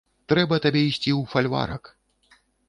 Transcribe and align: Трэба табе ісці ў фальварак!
Трэба 0.31 0.55
табе 0.63 0.81
ісці 0.85 1.11
ў 1.19 1.33
фальварак! 1.35 1.83